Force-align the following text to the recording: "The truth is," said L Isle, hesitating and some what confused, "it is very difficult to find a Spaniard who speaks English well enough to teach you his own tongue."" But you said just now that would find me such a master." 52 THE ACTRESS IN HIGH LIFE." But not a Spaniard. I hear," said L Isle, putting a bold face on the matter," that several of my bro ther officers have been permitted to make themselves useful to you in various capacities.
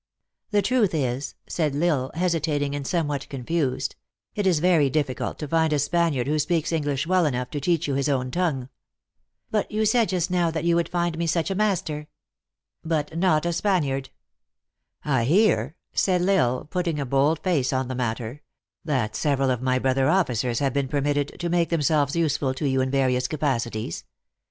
"The 0.49 0.63
truth 0.63 0.95
is," 0.95 1.35
said 1.45 1.75
L 1.75 1.81
Isle, 2.07 2.11
hesitating 2.15 2.73
and 2.75 2.87
some 2.87 3.07
what 3.07 3.29
confused, 3.29 3.95
"it 4.33 4.47
is 4.47 4.57
very 4.57 4.89
difficult 4.89 5.37
to 5.37 5.47
find 5.47 5.71
a 5.71 5.77
Spaniard 5.77 6.25
who 6.25 6.39
speaks 6.39 6.71
English 6.71 7.05
well 7.05 7.23
enough 7.27 7.51
to 7.51 7.59
teach 7.59 7.87
you 7.87 7.93
his 7.93 8.09
own 8.09 8.31
tongue."" 8.31 8.69
But 9.51 9.69
you 9.69 9.85
said 9.85 10.09
just 10.09 10.31
now 10.31 10.49
that 10.49 10.65
would 10.65 10.89
find 10.89 11.19
me 11.19 11.27
such 11.27 11.51
a 11.51 11.53
master." 11.53 12.07
52 12.81 12.89
THE 12.89 12.95
ACTRESS 12.95 12.97
IN 12.97 12.97
HIGH 12.97 12.97
LIFE." 12.97 13.09
But 13.11 13.17
not 13.19 13.45
a 13.45 13.53
Spaniard. 13.53 14.09
I 15.05 15.23
hear," 15.25 15.75
said 15.93 16.27
L 16.27 16.29
Isle, 16.31 16.65
putting 16.71 16.99
a 16.99 17.05
bold 17.05 17.37
face 17.43 17.71
on 17.71 17.87
the 17.87 17.93
matter," 17.93 18.41
that 18.83 19.15
several 19.15 19.51
of 19.51 19.61
my 19.61 19.77
bro 19.77 19.93
ther 19.93 20.09
officers 20.09 20.57
have 20.57 20.73
been 20.73 20.87
permitted 20.87 21.35
to 21.39 21.47
make 21.47 21.69
themselves 21.69 22.15
useful 22.15 22.55
to 22.55 22.67
you 22.67 22.81
in 22.81 22.89
various 22.89 23.27
capacities. 23.27 24.03